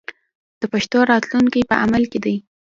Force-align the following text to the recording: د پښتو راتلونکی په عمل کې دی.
د 0.59 0.61
پښتو 0.73 0.99
راتلونکی 1.11 1.61
په 1.69 1.75
عمل 1.83 2.03
کې 2.11 2.19
دی. 2.25 2.35